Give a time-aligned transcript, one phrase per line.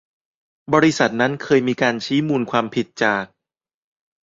[0.73, 3.25] บริษัทนั้นเคยมีการชี้มูลความผิดจาก